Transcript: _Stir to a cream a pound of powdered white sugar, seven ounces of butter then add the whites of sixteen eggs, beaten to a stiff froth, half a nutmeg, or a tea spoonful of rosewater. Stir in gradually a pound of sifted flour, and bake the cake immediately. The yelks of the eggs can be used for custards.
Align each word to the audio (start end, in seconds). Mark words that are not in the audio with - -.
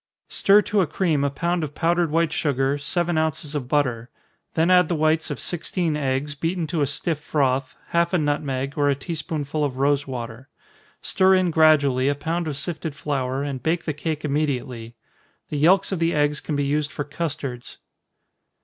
_Stir 0.33 0.63
to 0.63 0.81
a 0.81 0.87
cream 0.87 1.23
a 1.23 1.29
pound 1.29 1.63
of 1.63 1.75
powdered 1.75 2.09
white 2.09 2.31
sugar, 2.33 2.79
seven 2.79 3.19
ounces 3.19 3.53
of 3.53 3.67
butter 3.67 4.09
then 4.55 4.71
add 4.71 4.87
the 4.87 4.95
whites 4.95 5.29
of 5.29 5.39
sixteen 5.39 5.95
eggs, 5.95 6.33
beaten 6.33 6.65
to 6.65 6.81
a 6.81 6.87
stiff 6.87 7.19
froth, 7.19 7.75
half 7.89 8.11
a 8.11 8.17
nutmeg, 8.17 8.73
or 8.75 8.89
a 8.89 8.95
tea 8.95 9.13
spoonful 9.13 9.63
of 9.63 9.77
rosewater. 9.77 10.49
Stir 11.03 11.35
in 11.35 11.51
gradually 11.51 12.07
a 12.07 12.15
pound 12.15 12.47
of 12.47 12.57
sifted 12.57 12.95
flour, 12.95 13.43
and 13.43 13.61
bake 13.61 13.85
the 13.85 13.93
cake 13.93 14.25
immediately. 14.25 14.95
The 15.49 15.57
yelks 15.59 15.91
of 15.91 15.99
the 15.99 16.15
eggs 16.15 16.39
can 16.39 16.55
be 16.55 16.65
used 16.65 16.91
for 16.91 17.03
custards. 17.03 17.77